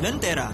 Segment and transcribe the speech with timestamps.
[0.00, 0.48] Lentera,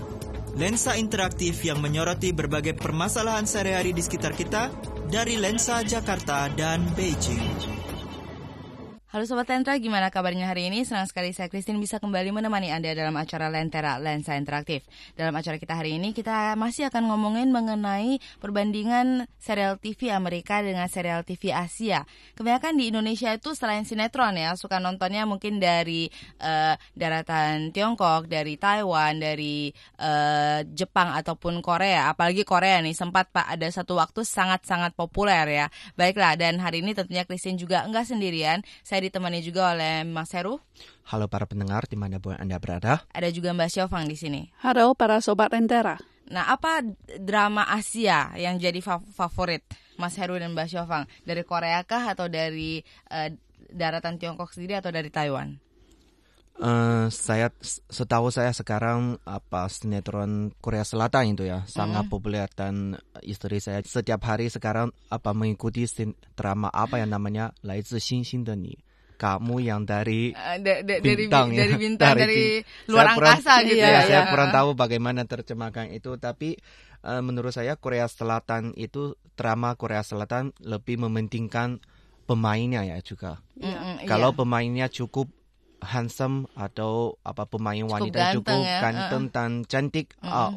[0.58, 4.74] lensa interaktif yang menyoroti berbagai permasalahan sehari-hari di sekitar kita
[5.06, 7.75] dari lensa Jakarta dan Beijing.
[9.06, 10.82] Halo Sobat Lentra, gimana kabarnya hari ini?
[10.82, 14.82] Senang sekali saya Christine bisa kembali menemani Anda dalam acara Lentera Lensa Interaktif.
[15.14, 20.90] Dalam acara kita hari ini, kita masih akan ngomongin mengenai perbandingan serial TV Amerika dengan
[20.90, 22.02] serial TV Asia.
[22.34, 26.10] Kebanyakan di Indonesia itu selain sinetron ya, suka nontonnya mungkin dari
[26.42, 29.70] uh, daratan Tiongkok, dari Taiwan, dari
[30.02, 32.10] uh, Jepang ataupun Korea.
[32.10, 35.66] Apalagi Korea nih, sempat Pak ada satu waktu sangat-sangat populer ya.
[35.94, 38.66] Baiklah, dan hari ini tentunya Christine juga enggak sendirian.
[38.82, 40.58] Saya ditemani juga oleh Mas Heru.
[41.06, 43.06] Halo para pendengar di mana pun Anda berada.
[43.14, 44.50] Ada juga Mbak Syofang di sini.
[44.60, 45.96] Halo para Sobat rentera.
[46.26, 46.82] Nah, apa
[47.22, 48.82] drama Asia yang jadi
[49.14, 49.62] favorit
[49.94, 51.06] Mas Heru dan Mbak Syofang?
[51.22, 52.82] Dari Korea kah atau dari
[53.14, 53.30] uh,
[53.70, 55.62] daratan Tiongkok sendiri atau dari Taiwan?
[56.56, 57.52] Uh, saya
[57.92, 62.12] setahu saya sekarang apa sinetron Korea Selatan itu ya sangat hmm.
[62.16, 67.84] populer dan istri saya setiap hari sekarang apa mengikuti sin drama apa yang namanya Lai
[67.84, 68.56] Zi Xin De
[69.16, 71.60] kamu yang dari uh, da, da, bintang dari, ya.
[71.64, 72.40] dari bintang dari, dari
[72.92, 74.00] luar angkasa kurang, gitu ya, ya.
[74.04, 76.60] Saya kurang tahu bagaimana terjemahkan itu tapi
[77.02, 81.80] uh, menurut saya Korea Selatan itu drama Korea Selatan lebih mementingkan
[82.26, 83.40] pemainnya ya juga.
[83.56, 84.38] Mm, mm, Kalau iya.
[84.38, 85.30] pemainnya cukup
[85.80, 88.78] handsome atau apa pemain cukup wanita ganteng, cukup ya.
[88.82, 89.30] ganteng uh.
[89.32, 90.28] dan cantik, mm.
[90.28, 90.52] uh,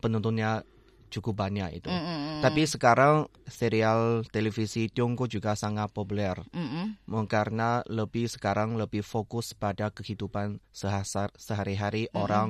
[0.00, 0.64] penontonnya
[1.12, 1.92] cukup banyak itu.
[1.92, 2.40] Mm -hmm.
[2.40, 7.24] Tapi sekarang serial televisi Tiongkok juga sangat populer mm -hmm.
[7.28, 12.22] karena lebih sekarang lebih fokus pada kehidupan sehari-hari mm -hmm.
[12.24, 12.48] orang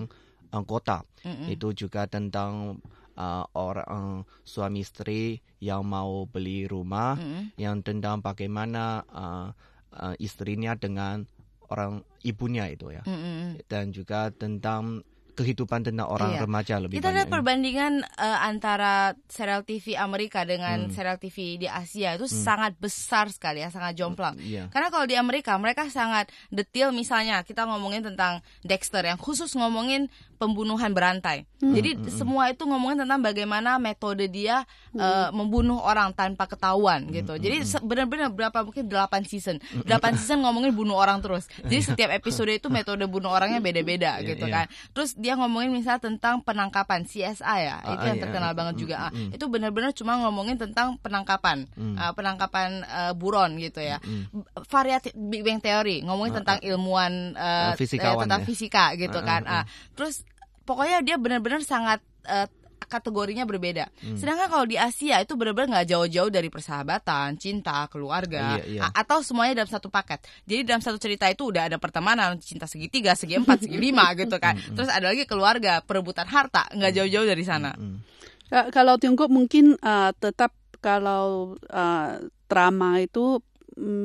[0.65, 1.03] kota.
[1.27, 1.47] Mm -hmm.
[1.59, 2.79] Itu juga tentang
[3.19, 7.45] uh, orang suami istri yang mau beli rumah, mm -hmm.
[7.59, 9.49] yang tentang bagaimana uh,
[9.97, 11.27] uh, istrinya dengan
[11.73, 13.45] orang ibunya itu ya, mm -hmm.
[13.67, 15.01] dan juga tentang
[15.33, 16.41] kehidupan tentang orang iya.
[16.45, 17.17] remaja lebih Kita banyak.
[17.17, 20.93] lihat perbandingan uh, antara serial TV Amerika dengan hmm.
[20.93, 22.37] serial TV di Asia itu hmm.
[22.37, 24.37] sangat besar sekali ya, sangat jomplang.
[24.37, 24.65] Hmm, iya.
[24.69, 30.13] Karena kalau di Amerika mereka sangat detail misalnya kita ngomongin tentang Dexter yang khusus ngomongin
[30.43, 31.47] pembunuhan berantai.
[31.63, 31.79] Hmm.
[31.79, 32.11] Jadi hmm.
[32.11, 34.99] semua itu ngomongin tentang bagaimana metode dia hmm.
[34.99, 37.23] uh, membunuh orang tanpa ketahuan hmm.
[37.23, 37.39] gitu.
[37.39, 37.87] Jadi hmm.
[37.87, 39.63] benar-benar berapa mungkin 8 season.
[39.87, 41.47] 8 season ngomongin bunuh orang terus.
[41.71, 44.67] Jadi setiap episode itu metode bunuh orangnya beda-beda yeah, gitu yeah.
[44.67, 44.91] kan.
[44.91, 47.79] Terus dia ngomongin misalnya tentang penangkapan CSI ya.
[47.87, 48.25] Uh, itu yang iya.
[48.27, 48.97] terkenal banget juga.
[49.15, 51.71] Mm, mm, Itu benar-benar cuma ngomongin tentang penangkapan.
[51.79, 51.95] Mm.
[51.95, 54.03] Uh, penangkapan uh, buron gitu ya.
[54.03, 54.27] Mm.
[54.67, 58.47] Variatif Big Bang Theory ngomongin uh, tentang ilmuwan uh, uh, tentang ya.
[58.51, 59.47] fisika gitu uh, kan.
[59.47, 59.65] Uh,
[59.95, 60.27] terus
[60.73, 62.49] pokoknya dia benar-benar sangat uh,
[62.89, 63.89] kategorinya berbeda.
[64.01, 64.17] Hmm.
[64.21, 68.81] Sedangkan kalau di Asia itu benar-benar nggak jauh-jauh dari persahabatan, cinta, keluarga, iya, iya.
[68.93, 70.25] atau semuanya dalam satu paket.
[70.45, 74.37] Jadi dalam satu cerita itu udah ada pertemanan, cinta segitiga, segi empat, segi lima gitu
[74.37, 74.57] kan.
[74.57, 74.77] Hmm, hmm.
[74.77, 77.73] Terus ada lagi keluarga, perebutan harta, nggak jauh-jauh dari sana.
[77.73, 78.05] Hmm.
[78.53, 80.53] Kalau Tiongkok mungkin uh, tetap
[80.85, 82.21] kalau uh,
[82.53, 83.41] drama itu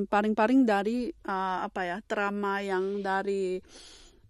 [0.07, 3.59] paling-paling um, dari uh, apa ya drama yang dari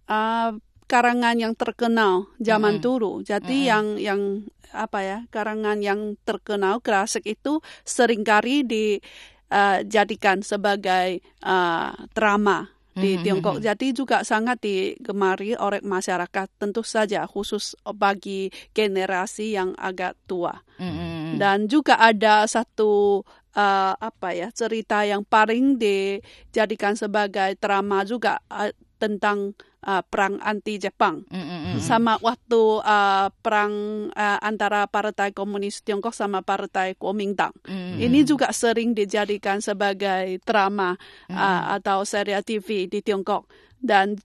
[0.10, 0.52] uh,
[0.88, 2.88] karangan yang terkenal zaman mm -hmm.
[2.88, 3.12] dulu.
[3.22, 3.72] Jadi mm -hmm.
[3.72, 4.22] yang yang
[4.76, 13.14] apa ya karangan yang terkenal klasik itu sering kali dijadikan uh, sebagai uh, drama di
[13.14, 13.24] mm-hmm.
[13.24, 13.58] Tiongkok.
[13.62, 20.58] Jadi juga sangat digemari oleh masyarakat tentu saja khusus bagi generasi yang agak tua.
[20.82, 21.38] Mm-hmm.
[21.38, 23.22] Dan juga ada satu
[23.54, 29.54] uh, apa ya cerita yang paling dijadikan sebagai drama juga uh, tentang
[29.88, 31.76] uh, perang anti Jepang mm -hmm.
[31.80, 33.74] sama waktu uh, perang
[34.12, 37.56] uh, antara Partai Komunis Tiongkok sama Partai Kuomintang.
[37.64, 38.06] Mm -hmm.
[38.06, 41.40] Ini juga sering dijadikan sebagai drama mm -hmm.
[41.40, 43.48] uh, atau serial TV di Tiongkok
[43.80, 44.20] dan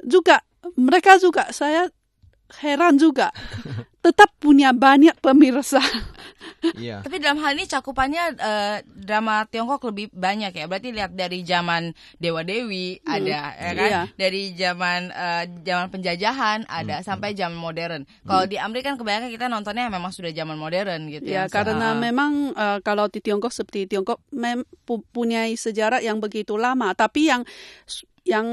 [0.00, 0.40] juga
[0.78, 1.90] mereka juga saya
[2.60, 3.34] heran juga
[4.04, 5.80] tetap punya banyak pemirsa.
[6.76, 7.00] Iya.
[7.04, 10.64] Tapi dalam hal ini cakupannya uh, drama Tiongkok lebih banyak ya.
[10.68, 13.08] Berarti lihat dari zaman Dewa Dewi hmm.
[13.08, 13.88] ada ya kan?
[13.88, 14.02] Iya.
[14.16, 17.04] Dari zaman uh, zaman penjajahan ada hmm.
[17.04, 18.04] sampai zaman modern.
[18.24, 18.52] Kalau hmm.
[18.52, 21.48] di Amerika kan kebanyakan kita nontonnya memang sudah zaman modern gitu ya.
[21.48, 24.64] Ya karena memang uh, kalau di Tiongkok seperti Tiongkok mem
[25.12, 27.44] punya sejarah yang begitu lama, tapi yang
[28.24, 28.48] yang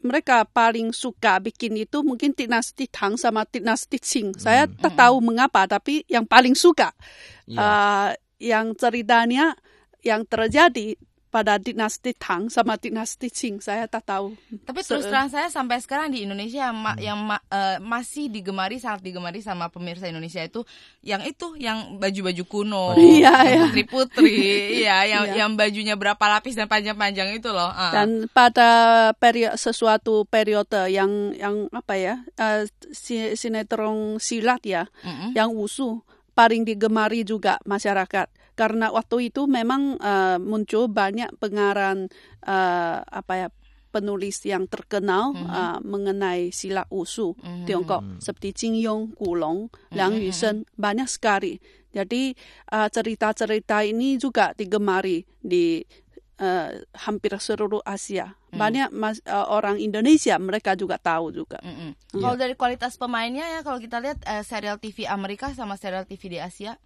[0.00, 4.32] mereka paling suka bikin itu mungkin dinasti Tang sama dinasti Qing.
[4.32, 4.40] Hmm.
[4.40, 6.96] Saya tak tahu mengapa, tapi yang paling suka
[7.44, 7.60] yeah.
[7.60, 8.08] uh,
[8.40, 9.52] yang ceritanya
[10.00, 10.96] yang terjadi
[11.30, 14.34] pada dinasti Tang sama dinasti Qing saya tak tahu.
[14.66, 18.82] Tapi terus terang saya sampai sekarang di Indonesia yang, ma yang ma uh, masih digemari
[18.82, 20.66] sangat digemari sama pemirsa Indonesia itu
[21.06, 23.62] yang itu yang baju-baju kuno, iya, iya.
[23.70, 24.42] putri-putri,
[24.90, 25.46] ya yang iya.
[25.46, 27.70] yang bajunya berapa lapis dan panjang-panjang itu loh.
[27.70, 27.94] Uh.
[27.94, 28.68] Dan pada
[29.14, 32.66] periode sesuatu periode yang yang apa ya uh,
[33.38, 35.30] sinetron silat ya, mm -hmm.
[35.38, 36.02] yang usuh
[36.34, 42.12] paling digemari juga masyarakat karena waktu itu memang uh, muncul banyak pengarang
[42.44, 43.48] uh, apa ya
[43.88, 45.48] penulis yang terkenal mm -hmm.
[45.48, 47.64] uh, mengenai silat usu mm -hmm.
[47.64, 50.28] Tiongkok seperti Jin Yong, Gu Long, Liang mm -hmm.
[50.28, 51.56] Yusheng banyak sekali.
[51.90, 52.38] Jadi
[52.70, 55.82] cerita-cerita uh, ini juga digemari di
[56.38, 56.70] uh,
[57.02, 58.30] hampir seluruh Asia.
[58.54, 58.58] Mm.
[58.60, 61.58] Banyak mas, uh, orang Indonesia mereka juga tahu juga.
[61.64, 61.90] Mm -hmm.
[62.14, 62.22] yeah.
[62.22, 66.30] Kalau dari kualitas pemainnya ya kalau kita lihat uh, serial TV Amerika sama serial TV
[66.30, 66.78] di Asia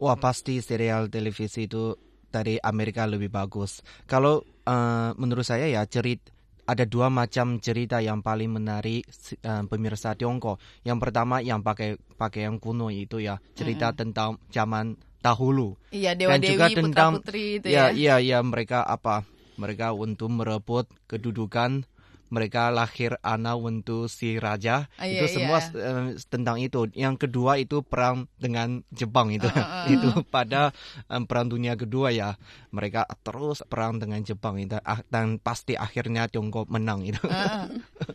[0.00, 1.94] Wah pasti serial televisi itu
[2.26, 3.78] dari Amerika lebih bagus.
[4.10, 6.18] Kalau uh, menurut saya ya cerit
[6.64, 9.06] ada dua macam cerita yang paling menarik
[9.44, 10.58] uh, pemirsa Tiongkok.
[10.82, 13.98] Yang pertama yang pakai pakai yang kuno itu ya cerita -hmm.
[14.00, 15.76] tentang zaman dahulu.
[15.94, 17.94] Iya dewa Dan juga dewi tentang putri itu ya.
[17.94, 19.24] Ya iya ya mereka apa
[19.54, 21.86] mereka untuk merebut kedudukan
[22.32, 25.70] mereka lahir anak untuk si raja uh, itu iya, semua iya.
[25.76, 26.88] Uh, tentang itu.
[26.96, 29.46] Yang kedua itu perang dengan Jepang itu.
[29.46, 30.74] Uh, uh, itu pada
[31.06, 32.36] um, perang dunia kedua ya.
[32.74, 34.76] Mereka terus perang dengan Jepang itu
[35.08, 37.20] dan pasti akhirnya Tiongkok menang itu.
[37.22, 37.68] Uh,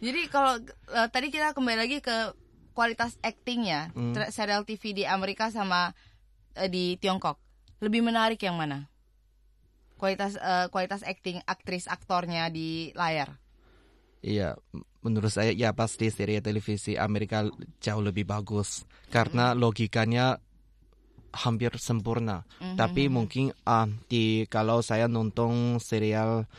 [0.06, 0.60] Jadi kalau
[0.94, 2.34] uh, tadi kita kembali lagi ke
[2.74, 4.32] kualitas aktingnya hmm.
[4.32, 5.92] serial TV di Amerika sama
[6.56, 7.40] uh, di Tiongkok.
[7.80, 8.92] Lebih menarik yang mana?
[10.00, 13.36] Kualitas uh, kualitas acting aktris aktornya di layar.
[14.20, 14.60] Iya,
[15.00, 17.48] menurut saya ya pasti seri televisi Amerika
[17.80, 19.62] jauh lebih bagus karena mm-hmm.
[19.64, 20.26] logikanya
[21.32, 22.44] hampir sempurna.
[22.60, 22.76] Mm-hmm.
[22.76, 26.50] Tapi mungkin uh, di kalau saya nonton serial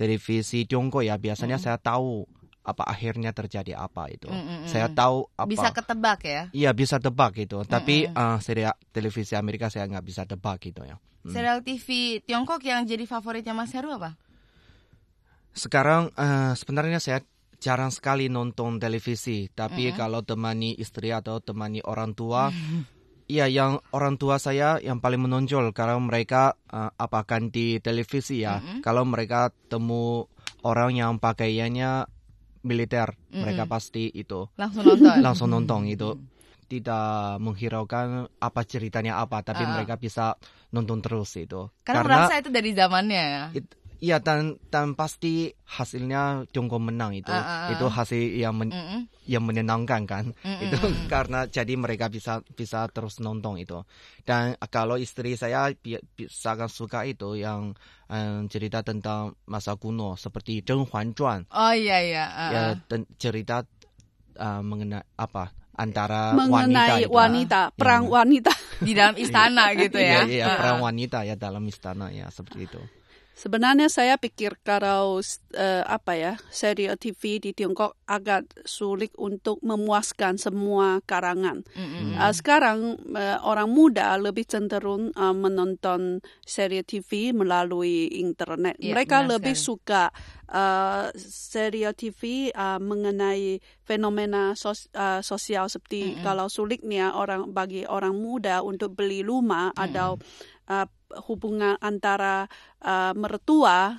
[0.00, 1.76] televisi Tiongkok ya biasanya mm-hmm.
[1.76, 2.24] saya tahu
[2.60, 4.32] apa akhirnya terjadi apa itu.
[4.32, 4.68] Mm-hmm.
[4.68, 5.48] Saya tahu apa.
[5.48, 6.42] Bisa ketebak ya?
[6.56, 7.60] Iya bisa tebak itu.
[7.60, 7.72] Mm-hmm.
[7.72, 10.96] Tapi uh, serial televisi Amerika saya nggak bisa tebak gitu ya.
[11.20, 11.32] Mm.
[11.36, 14.16] Serial TV Tiongkok yang jadi favoritnya Mas Heru apa?
[15.50, 17.20] Sekarang uh, sebenarnya saya
[17.60, 19.98] jarang sekali nonton televisi, tapi uh -huh.
[19.98, 22.48] kalau temani istri atau temani orang tua,
[23.30, 28.58] Iya, yang orang tua saya yang paling menonjol kalau mereka uh, apakan di televisi ya.
[28.58, 28.78] Mm -hmm.
[28.82, 30.26] Kalau mereka temu
[30.66, 32.10] orang yang pakaiannya
[32.66, 33.38] militer, mm -hmm.
[33.38, 35.14] mereka pasti itu langsung nonton.
[35.26, 36.18] langsung nonton itu.
[36.70, 39.78] Tidak menghiraukan apa ceritanya apa, tapi uh.
[39.78, 40.34] mereka bisa
[40.74, 41.70] nonton terus itu.
[41.86, 43.44] Karena, Karena merasa itu dari zamannya ya.
[43.54, 43.66] It,
[44.00, 47.72] Iya dan dan pasti hasilnya Tiongkok menang itu uh, uh, uh.
[47.76, 49.02] itu hasil yang men, uh, uh.
[49.28, 50.60] yang menyenangkan kan uh, uh.
[50.64, 50.76] itu
[51.12, 53.84] karena jadi mereka bisa bisa terus nonton itu
[54.24, 55.68] dan kalau istri saya
[56.32, 57.76] sangat suka itu yang
[58.08, 62.50] um, cerita tentang masa kuno seperti Zheng Huan Zhuan oh iya iya uh, uh.
[62.50, 63.68] ya dan cerita
[64.40, 68.10] uh, mengenai apa antara mengenai wanita, wanita itu, perang ya.
[68.16, 70.24] wanita di dalam istana gitu ya.
[70.24, 72.80] Iya, iya perang wanita ya dalam istana ya seperti itu.
[73.40, 80.36] Sebenarnya saya pikir kalau uh, apa ya serial TV di Tiongkok agak sulit untuk memuaskan
[80.36, 81.64] semua karangan.
[81.72, 82.20] Mm-hmm.
[82.20, 82.78] Uh, sekarang
[83.16, 88.76] uh, orang muda lebih cenderung uh, menonton serial TV melalui internet.
[88.76, 89.68] Yeah, Mereka lebih sekali.
[89.72, 90.02] suka
[90.52, 93.56] uh, serial TV uh, mengenai
[93.88, 96.24] fenomena sos, uh, sosial seperti mm-hmm.
[96.28, 99.84] kalau sulitnya orang bagi orang muda untuk beli rumah mm-hmm.
[99.88, 100.20] atau
[100.70, 100.86] uh,
[101.26, 102.46] hubungan antara
[102.86, 103.98] uh, mertua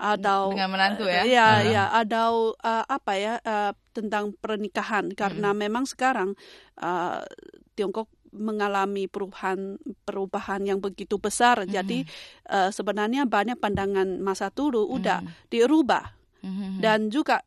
[0.00, 1.22] atau dengan menantu ya.
[1.28, 1.56] Ya, uh.
[1.62, 5.58] ya, atau uh, apa ya uh, tentang pernikahan karena hmm.
[5.60, 6.32] memang sekarang
[6.80, 7.20] uh,
[7.76, 9.76] Tiongkok mengalami perubahan
[10.06, 11.62] perubahan yang begitu besar.
[11.62, 11.70] Hmm.
[11.70, 12.08] Jadi
[12.48, 14.96] uh, sebenarnya banyak pandangan masa dulu hmm.
[14.96, 15.18] udah
[15.52, 16.16] dirubah.
[16.40, 16.80] Hmm.
[16.80, 17.44] Dan juga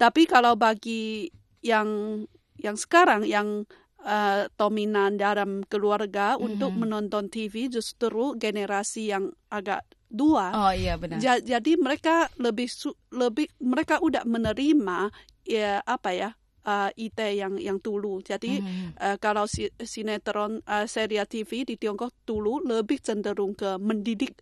[0.00, 1.28] tapi kalau bagi
[1.60, 2.24] yang
[2.56, 3.68] yang sekarang yang
[4.04, 6.46] uh, dominan dalam keluarga mm-hmm.
[6.46, 10.50] untuk menonton TV justru generasi yang agak dua.
[10.52, 11.22] Oh iya benar.
[11.22, 12.66] Ja, jadi mereka lebih
[13.14, 15.14] lebih mereka udah menerima
[15.46, 16.30] ya apa ya
[16.66, 18.20] uh, IT yang yang dulu.
[18.20, 18.98] Jadi mm-hmm.
[18.98, 24.34] uh, kalau si, sinetron uh, serial TV di Tiongkok dulu lebih cenderung ke mendidik.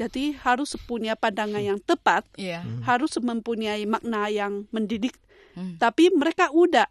[0.00, 2.64] Jadi harus punya pandangan yang tepat, yeah.
[2.64, 2.88] mm-hmm.
[2.88, 5.20] harus mempunyai makna yang mendidik.
[5.52, 5.76] Mm.
[5.76, 6.88] Tapi mereka udah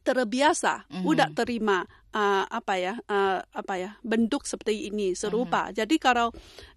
[0.00, 1.04] terbiasa mm-hmm.
[1.04, 5.68] udah terima uh, apa ya uh, apa ya bentuk seperti ini serupa.
[5.68, 5.78] Mm-hmm.
[5.78, 6.28] Jadi kalau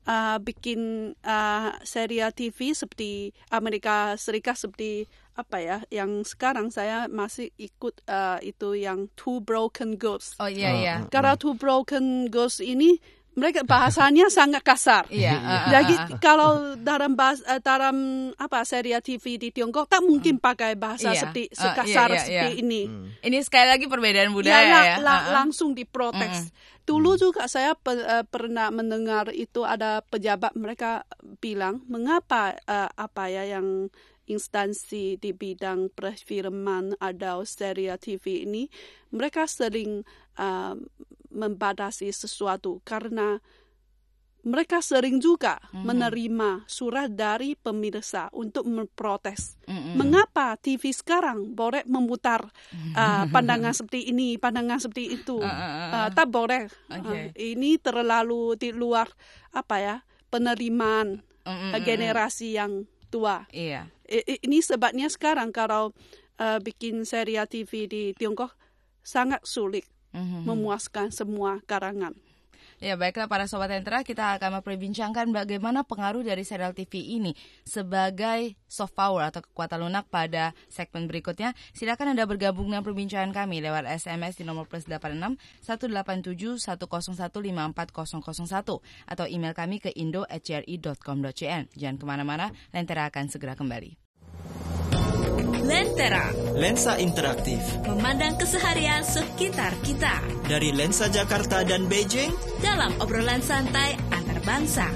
[0.06, 7.50] uh, bikin uh, serial TV seperti Amerika Serikat seperti apa ya yang sekarang saya masih
[7.58, 10.38] ikut uh, itu yang Two Broken Girls.
[10.38, 10.86] Oh iya yeah, iya.
[10.86, 11.00] Yeah.
[11.10, 13.02] Karena Two Broken Girls ini
[13.34, 15.04] mereka bahasanya sangat kasar.
[15.14, 15.34] Iya.
[15.70, 17.96] Jadi kalau dalam bahasa, eh, dalam
[18.34, 21.20] apa serial TV di Tiongkok tak mungkin pakai bahasa Iya.
[21.26, 22.62] seperti Uh, sekasar iya, iya, seperti iya.
[22.62, 22.82] ini.
[23.20, 24.96] Ini sekali lagi perbedaan budaya Ya, ya.
[25.00, 26.54] la- langsung diprotes.
[26.84, 31.08] Dulu juga saya pe- eh, pernah mendengar itu ada pejabat mereka
[31.40, 33.88] bilang mengapa eh, apa ya yang
[34.24, 38.72] instansi di bidang perfilman atau serial TV ini
[39.12, 40.76] mereka sering eh,
[41.34, 43.42] membatasi sesuatu karena
[44.44, 49.56] mereka sering juga menerima surat dari pemirsa untuk memprotes.
[49.96, 52.52] Mengapa TV sekarang boleh memutar
[53.00, 55.40] uh, pandangan seperti ini, pandangan seperti itu?
[55.40, 56.68] Uh, tak boleh.
[56.92, 59.08] Uh, ini terlalu di luar
[59.56, 59.96] apa ya
[60.28, 63.48] penerimaan uh, generasi yang tua.
[63.48, 63.88] Iya.
[64.12, 65.96] I- ini sebabnya sekarang kalau
[66.36, 68.60] uh, bikin serial TV di Tiongkok
[69.00, 72.14] sangat sulit memuaskan semua karangan.
[72.84, 77.32] Ya baiklah para sobat Entera kita akan memperbincangkan bagaimana pengaruh dari serial TV ini
[77.64, 81.56] sebagai soft power atau kekuatan lunak pada segmen berikutnya.
[81.72, 88.84] Silakan Anda bergabung dengan perbincangan kami lewat SMS di nomor plus 86 187 101 54001
[88.84, 91.64] atau email kami ke indo@cri.com.cn.
[91.72, 93.96] Jangan ke mana-mana, Lentera akan segera kembali.
[95.65, 100.19] Lentera Lensa interaktif memandang keseharian sekitar kita
[100.51, 104.89] dari Lensa Jakarta dan Beijing dalam obrolan santai antar bangsa.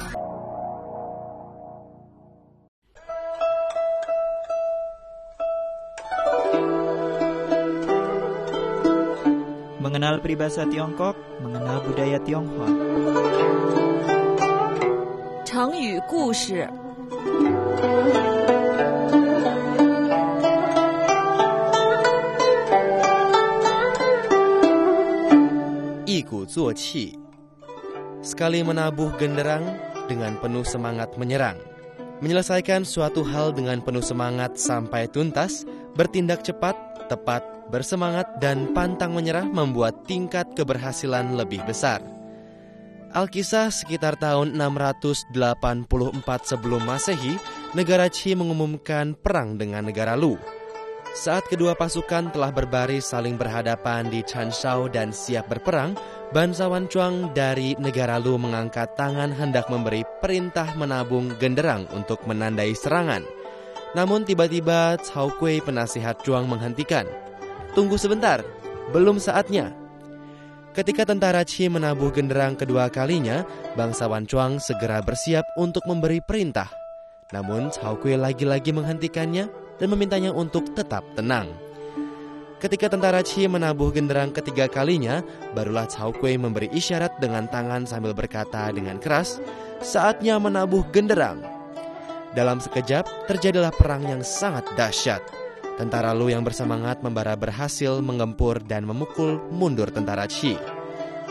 [9.82, 12.70] mengenal peribahasa Tiongkok, mengenal budaya Tionghoa.
[15.44, 16.66] 成语故事，
[26.26, 27.14] 鼓作气.
[28.22, 29.62] Sekali menabuh genderang
[30.10, 31.58] dengan penuh semangat menyerang.
[32.18, 35.62] Menyelesaikan suatu hal dengan penuh semangat sampai tuntas,
[35.94, 36.74] bertindak cepat,
[37.06, 42.02] tepat, bersemangat, dan pantang menyerah membuat tingkat keberhasilan lebih besar.
[43.12, 45.34] Alkisah sekitar tahun 684
[46.46, 47.36] sebelum Masehi,
[47.74, 50.38] negara Qi mengumumkan perang dengan negara Lu.
[51.17, 55.97] Saat kedua pasukan telah berbaris saling berhadapan di Chansha dan siap berperang,
[56.29, 63.25] bangsawan Chuang dari negara Lu mengangkat tangan hendak memberi perintah menabung genderang untuk menandai serangan.
[63.97, 67.09] Namun tiba-tiba Cao Kui penasihat Chuang menghentikan.
[67.73, 68.45] Tunggu sebentar,
[68.93, 69.73] belum saatnya.
[70.77, 73.41] Ketika tentara Qi menabuh genderang kedua kalinya,
[73.73, 76.69] bangsawan Chuang segera bersiap untuk memberi perintah.
[77.33, 81.49] Namun Cao Kui lagi-lagi menghentikannya dan memintanya untuk tetap tenang.
[82.57, 85.21] Ketika tentara Qi menabuh genderang ketiga kalinya,
[85.53, 89.37] barulah Cao Kui memberi isyarat dengan tangan sambil berkata dengan keras,
[89.77, 91.45] saatnya menabuh genderang.
[92.33, 95.21] Dalam sekejap, terjadilah perang yang sangat dahsyat.
[95.77, 100.57] Tentara Lu yang bersemangat membara berhasil menggempur dan memukul mundur tentara Qi.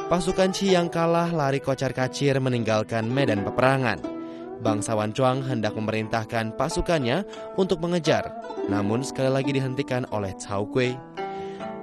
[0.07, 4.16] Pasukan Qi yang kalah lari kocar kacir meninggalkan medan peperangan.
[4.61, 7.27] Bangsawan Chuang hendak memerintahkan pasukannya
[7.61, 8.33] untuk mengejar,
[8.71, 10.97] namun sekali lagi dihentikan oleh Cao Kui.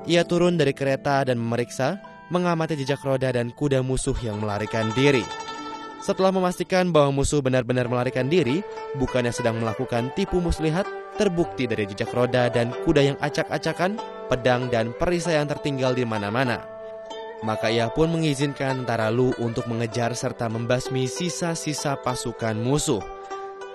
[0.03, 5.23] Ia turun dari kereta dan memeriksa, mengamati jejak roda dan kuda musuh yang melarikan diri.
[6.03, 8.59] Setelah memastikan bahwa musuh benar-benar melarikan diri,
[8.99, 10.83] bukannya sedang melakukan tipu muslihat,
[11.15, 13.95] terbukti dari jejak roda dan kuda yang acak-acakan,
[14.27, 16.72] pedang dan perisai yang tertinggal di mana-mana.
[17.43, 23.03] Maka ia pun mengizinkan tentara Lu untuk mengejar serta membasmi sisa-sisa pasukan musuh.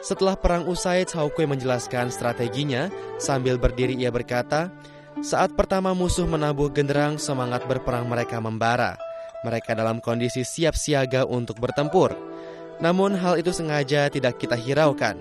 [0.01, 2.89] Setelah perang usai, Cao Kui menjelaskan strateginya.
[3.21, 4.73] Sambil berdiri ia berkata,
[5.21, 8.97] saat pertama musuh menabuh genderang, semangat berperang mereka membara.
[9.45, 12.15] Mereka dalam kondisi siap siaga untuk bertempur.
[12.79, 15.19] Namun hal itu sengaja tidak kita hiraukan.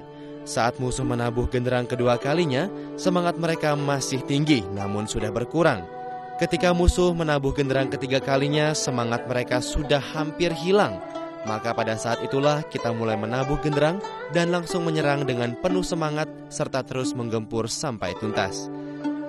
[0.48, 5.97] Saat musuh menabuh genderang kedua kalinya, semangat mereka masih tinggi namun sudah berkurang.
[6.38, 11.02] Ketika musuh menabuh genderang ketiga kalinya, semangat mereka sudah hampir hilang.
[11.50, 13.98] Maka pada saat itulah kita mulai menabuh genderang
[14.38, 18.70] dan langsung menyerang dengan penuh semangat serta terus menggempur sampai tuntas.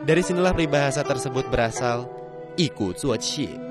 [0.05, 2.05] Dari sinilah peribahasa tersebut berasal,
[2.61, 3.68] Iku Zuo Qi.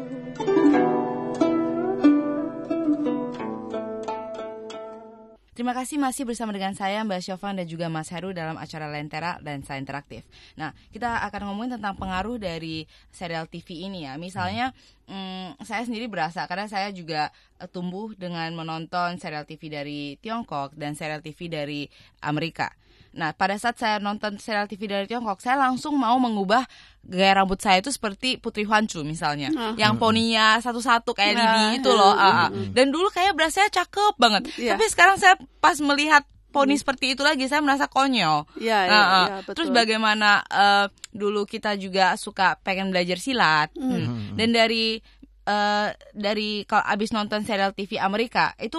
[5.67, 9.35] Terima kasih masih bersama dengan saya Mbak Syovan dan juga Mas Heru dalam acara Lentera
[9.43, 10.23] dan Saya Interaktif.
[10.55, 14.15] Nah, kita akan ngomongin tentang pengaruh dari serial TV ini ya.
[14.15, 14.71] Misalnya,
[15.11, 20.71] hmm, saya sendiri berasa karena saya juga uh, tumbuh dengan menonton serial TV dari Tiongkok
[20.71, 21.91] dan serial TV dari
[22.23, 22.71] Amerika.
[23.17, 26.69] Nah, pada saat saya nonton serial TV dari Tiongkok, saya langsung mau mengubah
[27.01, 29.73] gaya rambut saya itu seperti Putri Huanchu misalnya, uh.
[29.73, 32.13] yang poninya satu-satu kayak nah, Lidi itu loh.
[32.13, 32.49] Uh, uh.
[32.69, 34.53] Dan dulu kayak berasa cakep banget.
[34.61, 34.77] Yeah.
[34.77, 36.21] Tapi sekarang saya pas melihat
[36.53, 36.81] poni hmm.
[36.85, 38.45] seperti itu lagi saya merasa konyol.
[38.61, 39.25] Iya, iya, uh, uh.
[39.43, 39.53] betul.
[39.57, 43.73] Terus bagaimana uh, dulu kita juga suka pengen belajar silat.
[43.73, 43.97] Hmm.
[43.97, 44.37] Hmm.
[44.37, 45.01] Dan dari
[45.47, 48.77] uh, dari kalau abis nonton serial TV Amerika itu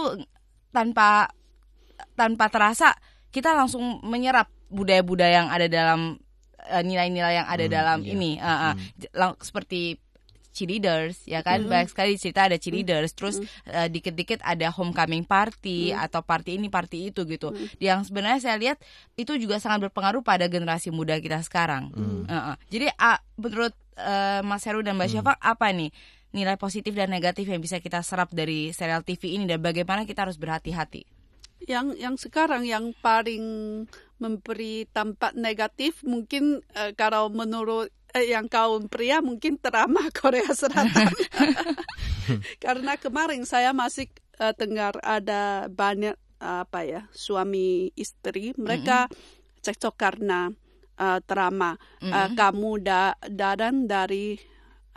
[0.70, 1.32] tanpa
[2.14, 2.94] tanpa terasa
[3.28, 6.00] kita langsung menyerap budaya-budaya yang ada dalam
[6.68, 8.10] eh, nilai-nilai uh, yang ada hmm, dalam iya.
[8.12, 8.30] ini.
[8.40, 9.36] Uh, uh, hmm.
[9.40, 9.96] seperti
[10.58, 11.62] cheerleaders ya kan?
[11.62, 13.36] Mm banyak sekali cerita ada cheerleaders mm terus
[13.70, 17.54] uh, dikit-dikit ada homecoming party mm atau party ini party itu gitu.
[17.54, 18.82] Mm yang sebenarnya saya lihat
[19.14, 21.94] itu juga sangat berpengaruh pada generasi muda kita sekarang.
[21.94, 22.56] Mm uh, uh.
[22.66, 25.94] jadi uh, menurut uh, Mas Heru dan Mbak mm Syafak apa nih
[26.28, 30.28] nilai positif dan negatif yang bisa kita serap dari serial TV ini dan bagaimana kita
[30.28, 31.17] harus berhati-hati
[31.66, 33.42] yang yang sekarang yang paling
[34.18, 41.10] memberi tampak negatif mungkin uh, kalau menurut uh, yang kaum pria mungkin drama Korea Selatan
[42.64, 44.10] karena kemarin saya masih
[44.42, 49.62] uh, dengar ada banyak uh, apa ya suami istri mereka mm -hmm.
[49.62, 50.50] cekcok karena
[50.98, 52.12] uh, drama mm -hmm.
[52.12, 54.38] uh, kamu da dadan dari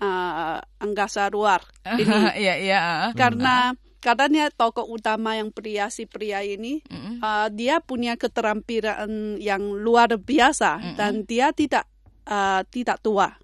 [0.02, 1.62] uh, angkasa luar
[2.02, 3.14] ini yeah, yeah.
[3.14, 7.16] karena katanya tokoh utama yang pria si pria ini mm -hmm.
[7.22, 10.96] uh, dia punya keterampilan yang luar biasa mm -hmm.
[10.98, 11.86] dan dia tidak
[12.26, 13.38] uh, tidak tua.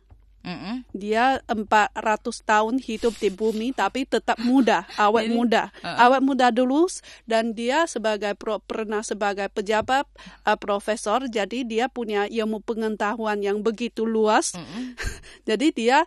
[0.47, 0.75] Mm -hmm.
[0.95, 5.69] Dia 400 tahun hidup di bumi tapi tetap muda, awet muda.
[5.83, 6.87] Uh Awet muda dulu
[7.27, 10.07] dan dia sebagai pro, pernah sebagai pejabat
[10.47, 14.55] uh, profesor jadi dia punya ilmu pengetahuan yang begitu luas.
[14.55, 14.85] Mm -hmm.
[15.51, 15.97] jadi dia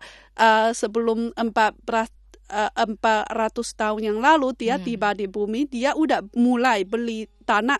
[0.41, 2.20] uh, sebelum 400
[2.51, 4.85] 400 eh, tahun yang lalu dia hmm.
[4.85, 7.79] tiba di bumi, dia udah mulai beli tanah.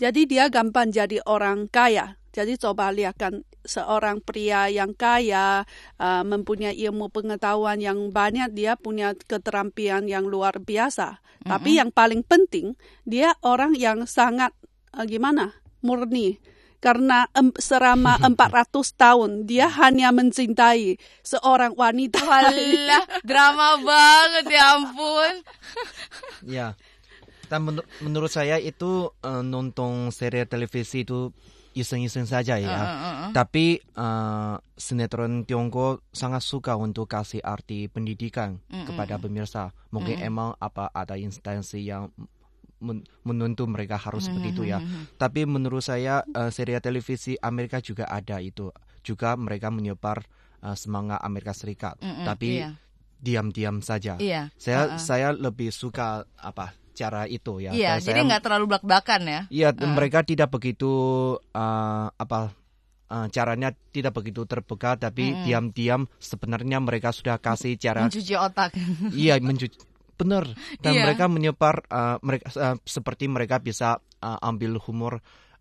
[0.00, 2.18] Jadi dia gampang jadi orang kaya.
[2.34, 5.62] Jadi coba lihat kan seorang pria yang kaya,
[6.02, 11.22] uh, mempunyai ilmu pengetahuan yang banyak, dia punya keterampilan yang luar biasa.
[11.22, 11.46] -hmm.
[11.46, 12.74] Tapi yang paling penting,
[13.06, 14.50] dia orang yang sangat
[14.98, 15.54] uh, gimana?
[15.84, 16.40] murni
[16.84, 17.24] karena
[17.56, 22.20] selama 400 tahun dia hanya mencintai seorang wanita.
[22.20, 25.34] Walah, drama banget ya ampun.
[26.60, 26.68] ya.
[27.48, 31.32] Dan menur menurut saya itu uh, nonton serial televisi itu
[31.74, 32.70] iseng-iseng saja ya.
[32.70, 33.30] Uh, uh, uh.
[33.34, 39.74] Tapi uh, sinetron Tiongkok sangat suka untuk kasih arti pendidikan uh, uh, kepada pemirsa.
[39.90, 42.14] Mungkin uh, emang apa ada instansi yang
[43.24, 44.36] menuntut mereka harus mm-hmm.
[44.38, 44.78] begitu ya.
[44.78, 45.16] Mm-hmm.
[45.16, 48.68] Tapi menurut saya uh, serial televisi Amerika juga ada itu.
[49.04, 50.24] Juga mereka menyebar
[50.60, 51.98] uh, semangat Amerika Serikat.
[51.98, 52.24] Mm-hmm.
[52.28, 52.72] Tapi yeah.
[53.18, 54.20] diam-diam saja.
[54.20, 54.52] Iya.
[54.60, 55.00] Saya uh-uh.
[55.00, 57.74] saya lebih suka apa cara itu ya.
[57.74, 59.40] Iya, jadi nggak terlalu belak-belakan ya.
[59.50, 59.90] Iya, uh.
[59.90, 60.94] mereka tidak begitu
[61.36, 62.54] uh, apa
[63.10, 65.42] uh, caranya tidak begitu terbuka tapi mm.
[65.44, 68.70] diam-diam sebenarnya mereka sudah kasih cara mencuci otak.
[69.12, 70.46] iya, mencuci benar
[70.78, 71.04] dan yeah.
[71.06, 75.18] mereka menyebar uh, mereka uh, seperti mereka bisa uh, ambil humor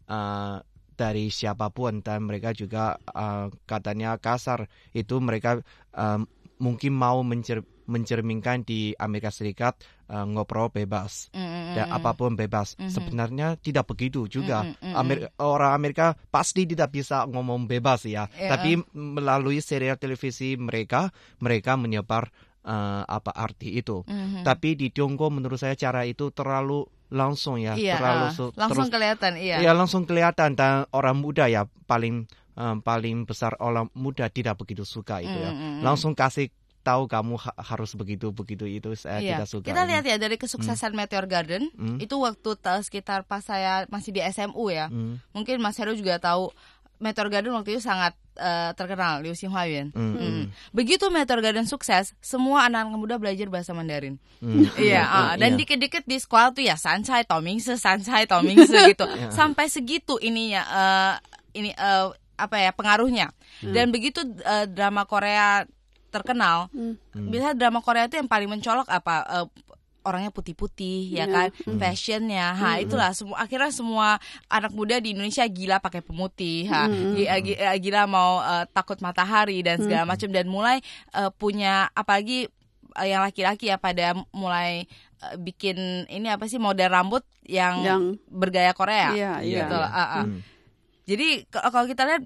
[0.07, 0.61] uh,
[0.93, 5.59] dari siapa pun dan mereka juga uh, katanya kasar itu mereka
[5.97, 6.21] uh,
[6.61, 9.75] mungkin mau mencer mencerminkan di Amerika Serikat
[10.07, 11.73] uh, ngobrol bebas mm -hmm.
[11.75, 12.79] dan apa pun bebas.
[12.79, 12.93] Mm -hmm.
[12.95, 14.63] Sebenarnya tidak begitu juga.
[14.63, 14.93] Mm -hmm.
[14.95, 18.31] Amer orang Amerika pasti tidak bisa ngomong bebas ya.
[18.39, 18.55] Yeah.
[18.55, 21.11] Tapi melalui serial televisi mereka,
[21.43, 22.31] mereka menyebar
[22.65, 24.03] uh, apa arti itu.
[24.07, 24.43] Mm-hmm.
[24.43, 28.89] Tapi di Tiongkok menurut saya cara itu terlalu langsung ya, iya, terlalu uh, langsung terus,
[28.89, 29.61] kelihatan, iya.
[29.61, 32.25] Iya langsung kelihatan dan orang muda ya paling
[32.57, 35.45] um, paling besar orang muda tidak begitu suka itu mm-hmm.
[35.45, 35.51] ya.
[35.53, 35.81] Mm, mm.
[35.85, 36.49] Langsung kasih
[36.83, 39.39] tahu kamu ha harus begitu begitu itu saya iya.
[39.39, 39.65] tidak suka.
[39.71, 40.99] Kita lihat ya dari kesuksesan hmm.
[40.99, 41.97] Meteor Garden hmm.
[42.03, 44.91] itu waktu sekitar pas saya masih di SMU ya.
[44.91, 45.23] Hmm.
[45.31, 46.51] Mungkin Mas Heru juga tahu
[47.01, 49.91] Meteor Garden waktu itu sangat uh, terkenal Liu Xinhuayuan.
[49.93, 50.13] Mm.
[50.15, 50.43] Mm.
[50.71, 54.17] Begitu Meteor Garden sukses, semua anak-anak muda belajar bahasa Mandarin.
[54.39, 54.71] Mm.
[54.89, 59.05] Iya, uh, dan dikit-dikit di sekolah tuh ya sancai, tomingse, sancai, tomingse gitu.
[59.33, 61.13] Sampai segitu ininya uh,
[61.53, 63.31] ini uh, apa ya pengaruhnya.
[63.61, 63.73] Mm.
[63.73, 65.67] Dan begitu uh, drama Korea
[66.13, 67.29] terkenal, mm.
[67.33, 69.47] bisa drama Korea itu yang paling mencolok apa uh,
[70.03, 71.25] orangnya putih-putih ya iya.
[71.27, 71.79] kan mm.
[71.79, 72.83] fashionnya ha mm.
[72.87, 74.07] itulah semua akhirnya semua
[74.51, 77.15] anak muda di Indonesia gila pakai pemutih ha mm.
[77.15, 77.35] gila,
[77.79, 80.09] gila mau uh, takut matahari dan segala mm.
[80.11, 80.77] macam dan mulai
[81.15, 82.51] uh, punya apalagi
[82.99, 84.85] uh, yang laki-laki ya pada mulai
[85.23, 89.87] uh, bikin ini apa sih model rambut yang, yang bergaya Korea iya, iya, gitu iya.
[89.87, 90.23] Uh, uh.
[90.27, 90.39] Mm.
[91.07, 92.23] jadi kalau kita lihat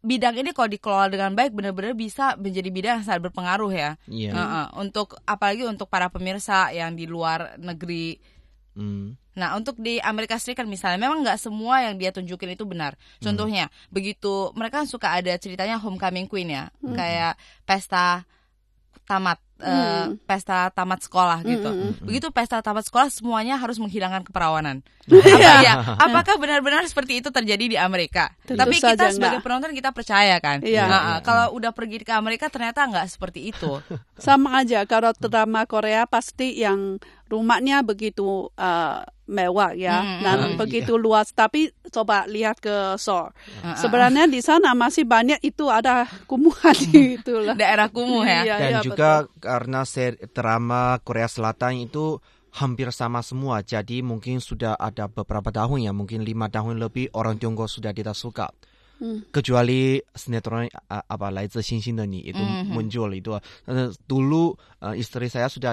[0.00, 3.90] bidang ini kalau dikelola dengan baik benar-benar bisa menjadi bidang yang sangat berpengaruh ya.
[4.08, 4.32] Yeah.
[4.32, 4.66] Uh -uh.
[4.80, 8.16] Untuk apalagi untuk para pemirsa yang di luar negeri
[8.70, 9.18] Hmm.
[9.34, 12.94] Nah, untuk di Amerika Serikat misalnya, memang nggak semua yang dia tunjukin itu benar.
[13.18, 13.90] Contohnya, hmm.
[13.90, 16.94] begitu mereka suka ada ceritanya homecoming queen ya, hmm.
[16.94, 17.34] kayak
[17.66, 18.26] pesta
[19.10, 21.66] tamat uh, pesta tamat sekolah gitu.
[21.66, 24.86] Mm, Begitu pesta tamat sekolah semuanya harus menghilangkan keperawanan.
[25.10, 25.74] Apa ya?
[26.06, 28.30] Apakah benar-benar seperti itu terjadi di Amerika?
[28.46, 29.42] Tentu Tapi kita sebagai enggak.
[29.42, 30.62] penonton kita percaya kan.
[30.62, 30.86] Iya.
[30.86, 31.14] Nah, iya.
[31.26, 33.82] Kalau udah pergi ke Amerika ternyata nggak seperti itu.
[34.20, 40.56] Sama aja kalau drama Korea pasti yang rumahnya begitu uh, mewah ya mm, dan uh,
[40.58, 41.02] begitu iya.
[41.02, 41.30] luas.
[41.30, 46.58] Tapi coba lihat ke Seoul uh, sebenarnya di sana masih banyak itu ada kumuh
[46.90, 48.42] di itulah daerah kumuh ya?
[48.42, 49.38] Iya, dan iya, juga betul.
[49.46, 49.80] karena
[50.34, 52.18] drama Korea Selatan itu
[52.58, 53.62] hampir sama semua.
[53.62, 58.18] Jadi mungkin sudah ada beberapa tahun ya mungkin lima tahun lebih orang Tiongkok sudah tidak
[58.18, 58.50] suka.
[59.00, 59.24] Hmm.
[59.32, 62.68] kecuali sinetron apa Lai Zi Xing Xing itu mm -hmm.
[62.68, 63.32] muncul itu.
[64.04, 64.52] Dulu
[64.84, 65.72] uh, istri saya sudah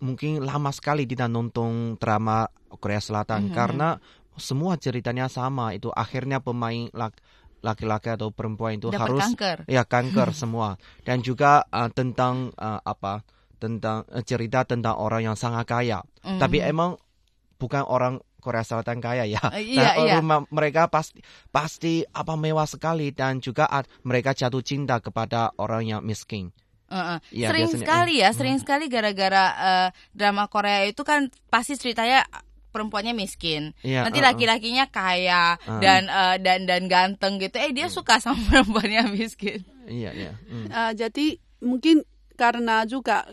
[0.00, 2.44] mungkin lama sekali tidak nonton drama
[2.76, 3.56] Korea Selatan mm -hmm.
[3.56, 3.88] karena
[4.36, 6.92] semua ceritanya sama itu akhirnya pemain
[7.64, 9.58] laki-laki atau perempuan itu Dapat harus kanker.
[9.64, 10.76] ya kanker semua
[11.08, 13.24] dan juga uh, tentang uh, apa
[13.56, 16.38] tentang uh, cerita tentang orang yang sangat kaya mm -hmm.
[16.38, 17.00] tapi emang
[17.56, 19.42] bukan orang Korea Selatan kaya ya.
[19.42, 20.22] Uh, iya, iya.
[20.54, 21.18] mereka pasti
[21.50, 23.66] pasti apa mewah sekali dan juga
[24.06, 26.54] mereka jatuh cinta kepada orang yang miskin.
[26.86, 27.18] Uh, uh.
[27.34, 31.74] Ya, sering biasanya, sekali ya, uh, sering sekali gara-gara uh, drama Korea itu kan pasti
[31.74, 32.22] ceritanya
[32.70, 37.56] perempuannya miskin, ya, nanti uh, laki-lakinya kaya uh, dan uh, dan dan ganteng gitu.
[37.56, 39.64] Eh dia suka sama perempuannya miskin.
[39.88, 40.32] Iya iya.
[40.44, 40.68] Mm.
[40.68, 41.26] Uh, jadi
[41.64, 42.04] mungkin
[42.36, 43.24] karena juga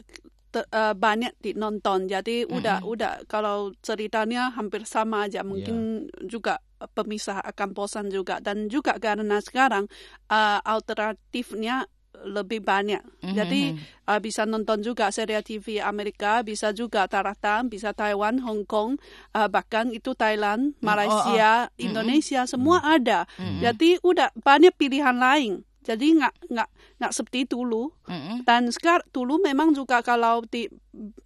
[0.50, 6.26] te, uh, banyak nonton, jadi mm udah udah kalau ceritanya hampir sama aja, mungkin yeah.
[6.30, 6.64] juga
[6.96, 9.88] pemisah akan bosan juga dan juga karena sekarang
[10.28, 11.88] uh, alternatifnya
[12.24, 13.04] lebih banyak.
[13.04, 13.36] Mm-hmm.
[13.36, 13.62] Jadi
[14.08, 18.98] uh, bisa nonton juga serial TV Amerika, bisa juga Taratan, bisa Taiwan, Hong Kong,
[19.36, 21.84] uh, bahkan itu Thailand, Malaysia, oh, oh.
[21.84, 22.54] Indonesia, mm-hmm.
[22.56, 23.30] semua ada.
[23.38, 23.60] Mm-hmm.
[23.62, 25.62] Jadi udah banyak pilihan lain.
[25.84, 26.70] Jadi nggak nggak
[27.04, 27.92] nggak seperti dulu.
[28.08, 28.48] Mm-hmm.
[28.48, 30.72] Dan sekarang dulu memang juga kalau di,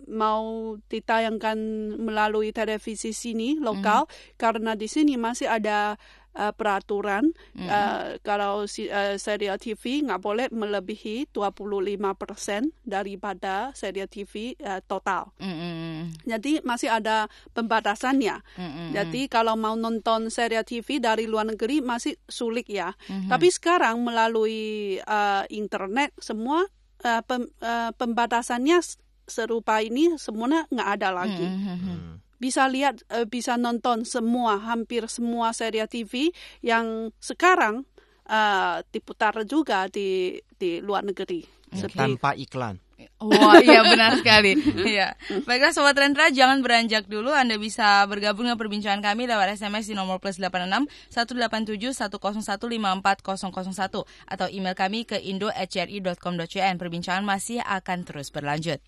[0.10, 1.58] mau ditayangkan
[2.02, 4.36] melalui televisi sini lokal, mm-hmm.
[4.42, 6.02] karena di sini masih ada
[6.38, 7.68] uh, peraturan mm -hmm.
[7.68, 15.34] uh, kalau si, uh, serial TV nggak boleh melebihi 25% daripada serial TV uh, total.
[15.42, 15.98] Mm -hmm.
[16.30, 18.46] Jadi masih ada pembatasannya.
[18.56, 18.88] Mm -hmm.
[18.94, 22.94] Jadi kalau mau nonton serial TV dari luar negeri masih sulit ya.
[23.10, 23.30] Mm -hmm.
[23.34, 26.70] Tapi sekarang melalui uh, internet semua
[27.04, 28.80] uh, pem, uh, pembatasannya
[29.28, 31.44] serupa ini semuanya nggak ada lagi.
[31.44, 36.30] Mm -hmm bisa lihat, uh, bisa nonton semua, hampir semua serial TV
[36.62, 37.86] yang sekarang
[38.30, 41.46] uh, diputar juga di di luar negeri.
[41.68, 42.80] Seperti, tanpa iklan.
[43.18, 44.58] Wah, iya benar sekali.
[44.78, 45.18] Iya.
[45.46, 47.34] Baiklah Sobat Rendra, jangan beranjak dulu.
[47.34, 54.06] Anda bisa bergabung dengan perbincangan kami lewat SMS di nomor plus 86 187 101 54001
[54.06, 56.76] atau email kami ke indo@cri.com.cn.
[56.78, 58.82] Perbincangan masih akan terus berlanjut.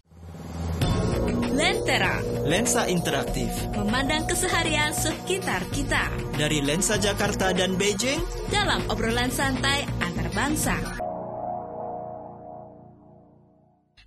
[1.59, 2.23] Lentera.
[2.47, 3.51] Lensa interaktif.
[3.75, 6.07] Memandang keseharian sekitar kita.
[6.39, 8.23] Dari lensa Jakarta dan Beijing.
[8.47, 10.79] Dalam obrolan santai antar bangsa.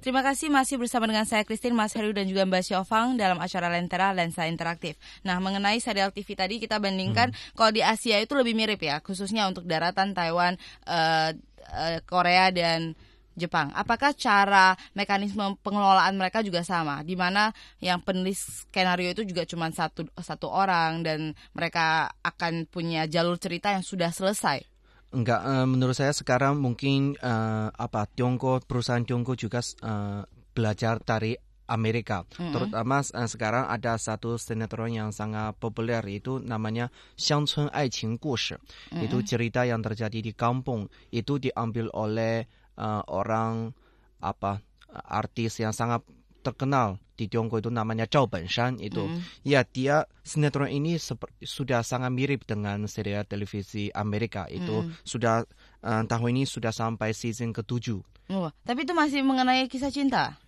[0.01, 3.69] Terima kasih masih bersama dengan saya Christine, Mas Heru dan juga Mbak Xiaofang dalam acara
[3.69, 4.97] Lentera Lensa Interaktif.
[5.21, 7.53] Nah, mengenai serial TV tadi kita bandingkan hmm.
[7.53, 10.57] kalau di Asia itu lebih mirip ya, khususnya untuk daratan Taiwan,
[10.89, 11.37] uh,
[11.69, 12.97] uh, Korea dan
[13.33, 13.73] Jepang.
[13.73, 17.01] Apakah cara mekanisme pengelolaan mereka juga sama?
[17.01, 23.09] Di mana yang penulis skenario itu juga cuma satu satu orang dan mereka akan punya
[23.09, 24.65] jalur cerita yang sudah selesai.
[25.13, 30.25] Enggak, uh, menurut saya sekarang mungkin uh, apa Tiongkok perusahaan Tiongkok juga uh,
[30.57, 31.37] belajar dari
[31.69, 32.25] Amerika.
[32.25, 32.53] Mm-hmm.
[32.53, 38.57] Terutama uh, sekarang ada satu sinetron yang sangat populer itu namanya Xiangcun Aiqing Gushi.
[38.57, 39.05] Mm-hmm.
[39.05, 40.89] Itu cerita yang terjadi di kampung.
[41.13, 43.75] Itu diambil oleh uh, orang
[44.23, 46.05] apa artis yang sangat
[46.43, 49.47] terkenal di Tiongkok itu namanya Zhao Benshan itu mm.
[49.47, 50.99] ya dia sinetron ini
[51.39, 55.07] sudah sangat mirip dengan serial televisi Amerika itu mm.
[55.07, 55.47] sudah
[55.87, 58.03] uh, tahun ini sudah sampai season ketujuh.
[58.33, 60.41] Oh, tapi itu masih mengenai kisah cinta?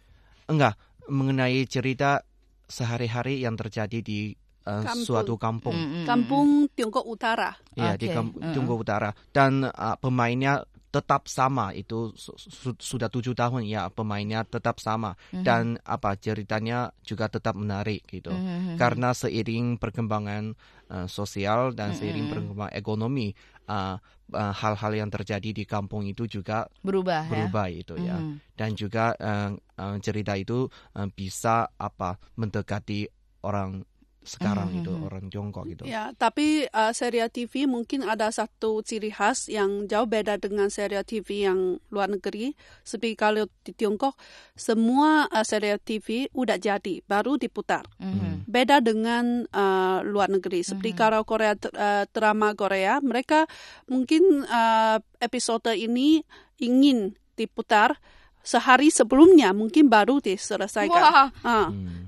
[0.50, 0.74] Enggak,
[1.06, 2.24] mengenai cerita
[2.66, 4.32] sehari-hari yang terjadi di
[4.66, 5.04] uh, kampung.
[5.04, 5.76] suatu kampung.
[5.76, 6.04] Mm, -hmm.
[6.08, 7.54] Kampung Tiongkok Utara.
[7.76, 8.02] Ya, okay.
[8.02, 13.66] di kamp Tiongkok Utara dan uh, pemainnya tetap sama itu su su sudah tujuh tahun
[13.66, 15.42] ya pemainnya tetap sama mm -hmm.
[15.42, 18.76] dan apa ceritanya juga tetap menarik gitu mm -hmm.
[18.78, 20.54] karena seiring perkembangan
[20.94, 21.98] uh, sosial dan mm -hmm.
[21.98, 23.35] seiring perkembangan ekonomi
[23.66, 23.98] hal-hal
[24.38, 27.80] uh, hal -hal yang terjadi di kampung itu juga berubah berubah ya?
[27.83, 28.37] itu ya mm -hmm.
[28.54, 29.50] dan juga uh,
[29.83, 33.11] uh, cerita itu uh, bisa apa mendekati
[33.42, 33.83] orang
[34.24, 34.84] sekarang mm -hmm.
[34.88, 35.82] itu orang Tiongkok gitu.
[35.84, 41.04] Ya, tapi uh, serial TV mungkin ada satu ciri khas yang jauh beda dengan serial
[41.04, 42.56] TV yang luar negeri.
[42.82, 44.16] Seperti kalau di Tiongkok
[44.56, 47.84] semua uh, serial TV udah jadi baru diputar.
[48.00, 48.34] Mm -hmm.
[48.48, 50.64] Beda dengan uh, luar negeri.
[50.64, 51.04] Seperti mm -hmm.
[51.04, 53.44] kalau Korea uh, drama Korea, mereka
[53.92, 56.24] mungkin uh, episode ini
[56.64, 58.00] ingin diputar
[58.44, 61.04] sehari sebelumnya mungkin baru diselesaikan.
[61.04, 61.28] Wah.
[61.44, 61.68] Uh.
[61.68, 62.03] Hmm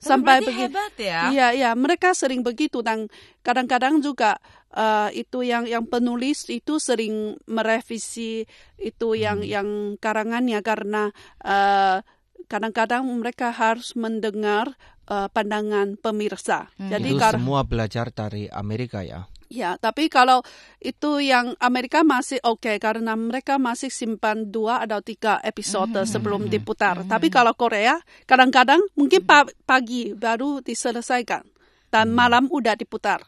[0.00, 0.56] sampai begitu.
[0.66, 1.20] hebat ya.
[1.30, 3.06] Iya, iya, mereka sering begitu dan
[3.44, 4.40] kadang-kadang juga
[4.72, 8.48] uh, itu yang yang penulis itu sering merevisi
[8.80, 9.50] itu yang hmm.
[9.52, 9.68] yang
[10.00, 11.12] karangannya karena
[11.44, 12.00] uh,
[12.48, 14.74] kadang-kadang mereka harus mendengar
[15.06, 16.72] uh, pandangan pemirsa.
[16.80, 16.90] Hmm.
[16.90, 19.28] Jadi itu semua belajar dari Amerika ya.
[19.50, 20.46] Ya, tapi kalau
[20.78, 26.06] itu yang Amerika masih oke okay, karena mereka masih simpan dua atau tiga episode mm
[26.06, 26.12] -hmm.
[26.14, 27.02] sebelum diputar.
[27.02, 27.12] Mm -hmm.
[27.18, 27.98] Tapi kalau Korea
[28.30, 29.26] kadang-kadang mungkin
[29.66, 31.42] pagi baru diselesaikan
[31.90, 33.26] dan malam udah diputar.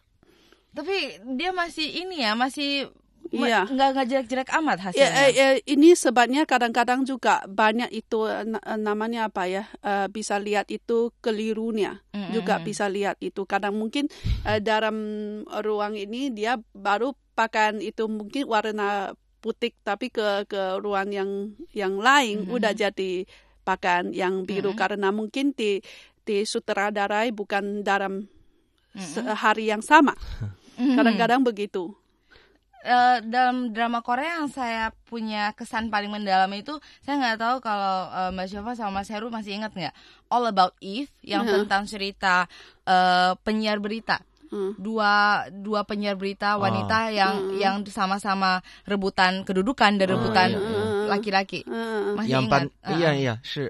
[0.73, 2.87] Tapi dia masih ini ya, masih
[3.33, 3.65] Iya.
[3.65, 5.09] Nggak nggak jelek-jelek amat ya, hasilnya.
[5.09, 8.29] Ya, ya, ini sebabnya kadang-kadang juga banyak itu
[8.77, 12.33] namanya apa ya uh, bisa lihat itu kelirunya mm -hmm.
[12.37, 14.13] juga bisa lihat itu kadang mungkin
[14.45, 14.97] uh, dalam
[15.65, 21.97] ruang ini dia baru pakai itu mungkin warna putih tapi ke ke ruang yang yang
[21.97, 22.57] lain mm -hmm.
[22.61, 23.25] udah jadi
[23.65, 24.83] pakaian yang biru mm -hmm.
[24.85, 25.81] karena mungkin di
[26.23, 28.29] di sutradarai bukan dalam
[28.93, 29.33] mm -hmm.
[29.41, 30.13] hari yang sama.
[30.77, 31.53] Kadang-kadang mm -hmm.
[31.57, 32.02] begitu
[32.85, 38.11] uh, dalam drama Korea yang saya punya kesan paling mendalam itu saya nggak tahu kalau
[38.11, 39.95] uh, Mbak Syafa sama Mas Heru masih ingat nggak
[40.29, 41.65] All About Eve yang uh-huh.
[41.65, 42.47] tentang cerita
[42.87, 44.75] uh, penyiar berita uh.
[44.77, 47.15] dua dua penyiar berita wanita oh.
[47.15, 47.57] yang uh.
[47.57, 52.15] yang sama-sama rebutan kedudukan dan rebutan uh, laki-laki uh.
[52.19, 52.93] masih yang ingat uh.
[52.95, 53.65] iya iya si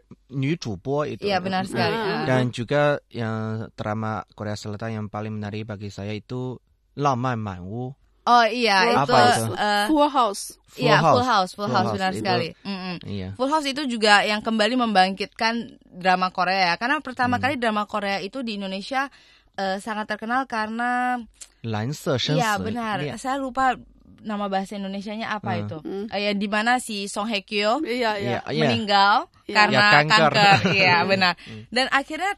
[1.07, 2.27] itu iya benar sekali uh.
[2.27, 6.59] dan juga yang drama Korea Selatan yang paling menarik bagi saya itu
[6.93, 9.45] Laman Manwu Oh iya, Apa itu, itu?
[9.59, 10.43] Uh, Full House.
[10.73, 12.49] Full iya, Full House, Full, full House, house benar itu, sekali.
[12.63, 12.97] Mm -mm.
[13.05, 13.29] Iya.
[13.35, 17.43] Full House itu juga yang kembali membangkitkan drama Korea karena pertama hmm.
[17.45, 19.13] kali drama Korea itu di Indonesia
[19.61, 21.21] uh, sangat terkenal karena
[21.63, 22.99] Lanse Iya, benar.
[22.99, 23.15] Iya.
[23.19, 23.79] Saya lupa
[24.23, 25.63] nama bahasa Indonesianya apa uh.
[25.63, 25.79] itu?
[25.83, 26.07] Mm.
[26.11, 28.39] Uh, ya di mana si Song Hye Kyo iya, iya.
[28.51, 28.63] iya.
[28.67, 29.55] meninggal iya.
[29.55, 30.33] karena ya, kanker.
[30.33, 30.59] kanker.
[30.79, 31.35] Iya, benar.
[31.43, 31.63] Hmm.
[31.71, 32.33] Dan akhirnya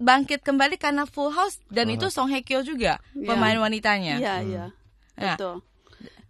[0.00, 1.96] bangkit kembali karena Full House dan uh.
[1.96, 3.28] itu Song Hye Kyo juga yeah.
[3.28, 4.16] pemain wanitanya.
[4.16, 4.64] Iya, iya.
[4.72, 4.79] Hmm.
[5.20, 5.36] Ya.
[5.36, 5.60] Betul.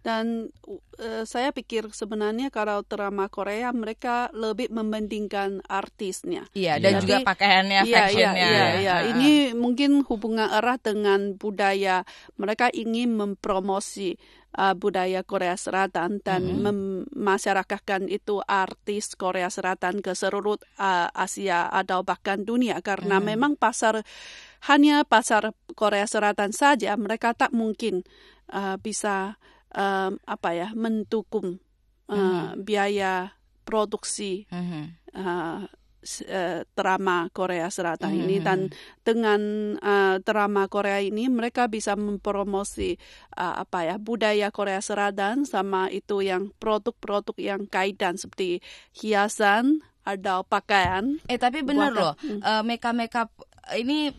[0.01, 6.49] Dan uh, saya pikir sebenarnya kalau drama Korea mereka lebih membandingkan artisnya.
[6.57, 8.47] Iya, dan Jadi, juga pakaiannya, iya, fashionnya.
[8.49, 8.95] Iya, iya, iya.
[9.13, 12.01] Ini mungkin hubungan erat dengan budaya.
[12.41, 14.17] Mereka ingin mempromosi
[14.57, 16.61] uh, budaya Korea Selatan dan mm.
[17.13, 23.25] memasyarakatkan itu artis Korea Selatan ke seluruh uh, Asia atau bahkan dunia karena mm.
[23.35, 24.03] memang pasar
[24.67, 28.05] hanya pasar Korea Selatan saja mereka tak mungkin
[28.51, 29.39] uh, bisa
[29.75, 31.59] um, apa ya mendukung
[32.11, 32.61] uh, mm-hmm.
[32.61, 34.83] biaya produksi mm-hmm.
[35.15, 35.63] uh,
[36.73, 38.25] drama Korea Selatan mm-hmm.
[38.27, 38.59] ini dan
[39.05, 39.41] dengan
[39.79, 42.97] uh, drama Korea ini mereka bisa mempromosi
[43.37, 48.59] uh, apa ya budaya Korea Selatan sama itu yang produk-produk yang kaitan seperti
[48.97, 51.21] hiasan atau pakaian.
[51.29, 52.41] Eh tapi benar loh, hmm.
[52.41, 53.29] uh, makeup makeup
[53.77, 54.09] ini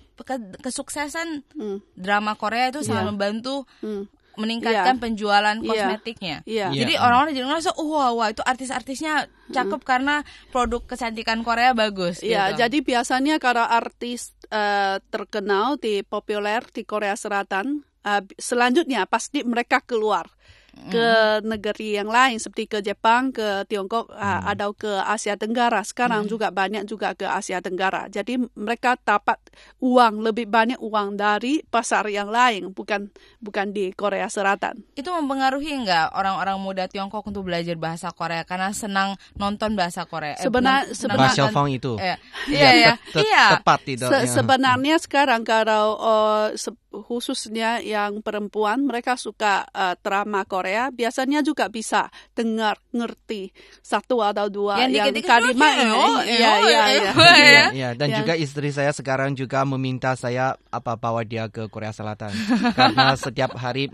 [0.63, 1.99] kesuksesan hmm.
[1.99, 3.11] drama Korea itu sangat yeah.
[3.11, 5.03] membantu hmm meningkatkan yeah.
[5.03, 5.69] penjualan iya.
[5.69, 6.37] kosmetiknya.
[6.49, 6.71] Yeah.
[6.73, 6.85] Yeah.
[6.85, 9.89] Jadi orang-orang jadi ngerasa, oh, wah, wah itu artis-artisnya cakep hmm.
[9.89, 10.15] karena
[10.49, 12.25] produk kecantikan Korea bagus.
[12.25, 12.65] Iya, gitu.
[12.65, 19.85] jadi biasanya kalau artis uh, terkenal di populer di Korea Selatan, uh, selanjutnya pasti mereka
[19.85, 20.33] keluar
[20.73, 21.09] ke
[21.39, 21.47] mm.
[21.47, 24.43] negeri yang lain seperti ke Jepang, ke Tiongkok mm.
[24.57, 25.85] atau ke Asia Tenggara.
[25.85, 26.31] Sekarang mm.
[26.33, 28.09] juga banyak juga ke Asia Tenggara.
[28.09, 29.39] Jadi mereka dapat
[29.85, 34.83] uang lebih banyak uang dari pasar yang lain, bukan bukan di Korea Selatan.
[34.97, 40.41] Itu mempengaruhi nggak orang-orang muda Tiongkok untuk belajar bahasa Korea karena senang nonton bahasa Korea?
[40.41, 41.93] Eh, Sebenar, sebenarnya itu.
[42.01, 42.17] Iya,
[42.49, 42.93] iya, iya.
[43.21, 43.45] iya.
[43.61, 44.09] Tepat tidak.
[44.09, 46.49] Se sebenarnya sekarang kalau uh,
[46.93, 50.62] khususnya yang perempuan mereka suka uh, drama Korea
[50.95, 53.51] biasanya juga bisa dengar ngerti.
[53.83, 55.91] Satu atau dua yang, yang kalimat ya?
[56.27, 57.65] ya ya.
[57.73, 62.33] ya dan juga istri saya sekarang juga meminta saya apa bawa dia ke Korea Selatan.
[62.79, 63.91] Karena setiap hari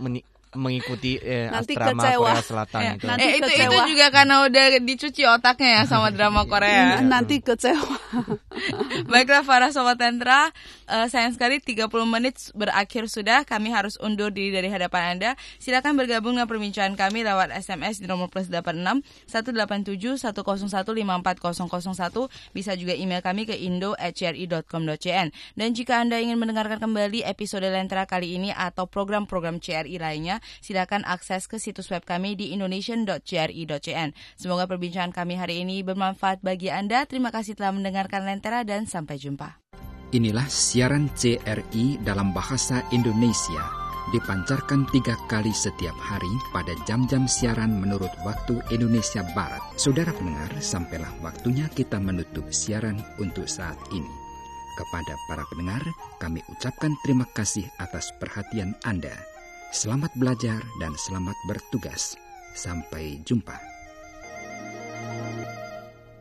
[0.56, 2.28] mengikuti eh, Nanti drama kecewa.
[2.32, 2.92] Korea Selatan ya.
[2.96, 3.04] itu.
[3.04, 7.04] Nanti eh, itu itu juga karena udah dicuci otaknya ya sama drama Korea.
[7.04, 8.00] Nanti kecewa.
[9.12, 10.50] Baiklah para sobat tentra,
[10.88, 13.44] uh, sayang sekali 30 menit berakhir sudah.
[13.44, 15.30] Kami harus undur diri dari hadapan Anda.
[15.60, 22.54] Silakan bergabung dengan perbincangan kami lewat SMS di nomor plus 86 187 101 54001.
[22.54, 25.28] Bisa juga email kami ke indo@cri.com.cn.
[25.54, 31.04] Dan jika Anda ingin mendengarkan kembali episode Lentra kali ini atau program-program CRI lainnya, silakan
[31.08, 34.16] akses ke situs web kami di indonesian.cri.cn.
[34.36, 37.04] Semoga perbincangan kami hari ini bermanfaat bagi Anda.
[37.08, 39.60] Terima kasih telah mendengarkan Lentera dan sampai jumpa.
[40.08, 48.08] Inilah siaran CRI dalam bahasa Indonesia dipancarkan tiga kali setiap hari pada jam-jam siaran menurut
[48.24, 49.60] waktu Indonesia Barat.
[49.76, 54.08] Saudara pendengar, sampailah waktunya kita menutup siaran untuk saat ini.
[54.80, 55.82] Kepada para pendengar,
[56.22, 59.12] kami ucapkan terima kasih atas perhatian Anda.
[59.68, 62.16] Selamat belajar dan selamat bertugas.
[62.56, 63.52] Sampai jumpa.